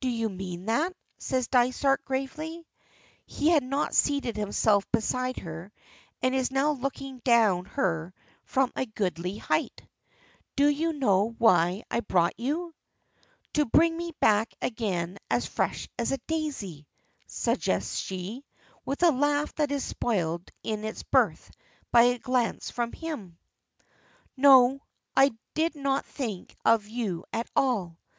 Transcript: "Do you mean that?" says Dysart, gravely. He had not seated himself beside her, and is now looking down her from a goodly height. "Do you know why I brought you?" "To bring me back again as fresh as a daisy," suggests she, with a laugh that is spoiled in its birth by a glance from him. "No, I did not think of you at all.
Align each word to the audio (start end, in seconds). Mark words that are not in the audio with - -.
"Do 0.00 0.08
you 0.08 0.30
mean 0.30 0.64
that?" 0.64 0.96
says 1.18 1.48
Dysart, 1.48 2.02
gravely. 2.06 2.66
He 3.26 3.50
had 3.50 3.62
not 3.62 3.94
seated 3.94 4.34
himself 4.34 4.90
beside 4.92 5.36
her, 5.40 5.74
and 6.22 6.34
is 6.34 6.50
now 6.50 6.70
looking 6.70 7.18
down 7.18 7.66
her 7.66 8.14
from 8.44 8.72
a 8.74 8.86
goodly 8.86 9.36
height. 9.36 9.82
"Do 10.56 10.68
you 10.68 10.94
know 10.94 11.34
why 11.36 11.82
I 11.90 12.00
brought 12.00 12.40
you?" 12.40 12.72
"To 13.52 13.66
bring 13.66 13.94
me 13.94 14.12
back 14.20 14.54
again 14.62 15.18
as 15.28 15.44
fresh 15.44 15.86
as 15.98 16.12
a 16.12 16.18
daisy," 16.26 16.86
suggests 17.26 17.98
she, 17.98 18.46
with 18.86 19.02
a 19.02 19.10
laugh 19.10 19.54
that 19.56 19.70
is 19.70 19.84
spoiled 19.84 20.50
in 20.62 20.82
its 20.82 21.02
birth 21.02 21.50
by 21.92 22.04
a 22.04 22.18
glance 22.18 22.70
from 22.70 22.92
him. 22.92 23.36
"No, 24.34 24.80
I 25.14 25.36
did 25.52 25.74
not 25.76 26.06
think 26.06 26.56
of 26.64 26.88
you 26.88 27.26
at 27.34 27.50
all. 27.54 27.98